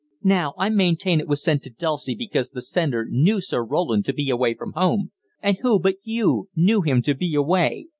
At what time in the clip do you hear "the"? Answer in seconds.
2.49-2.63